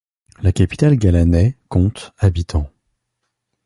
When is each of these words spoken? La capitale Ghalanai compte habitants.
La 0.41 0.51
capitale 0.51 0.97
Ghalanai 0.97 1.57
compte 1.69 2.11
habitants. 2.17 2.71